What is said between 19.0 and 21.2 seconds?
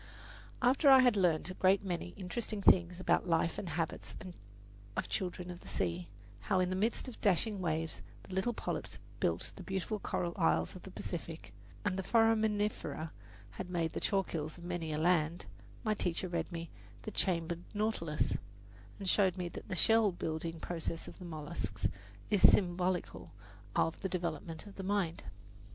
showed me that the shell building process of